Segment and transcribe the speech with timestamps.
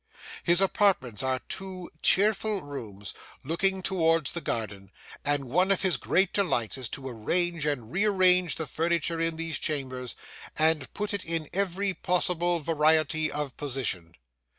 [0.43, 3.13] His apartments are two cheerful rooms
[3.43, 4.89] looking towards the garden,
[5.23, 9.59] and one of his great delights is to arrange and rearrange the furniture in these
[9.59, 10.15] chambers,
[10.57, 14.15] and put it in every possible variety of position.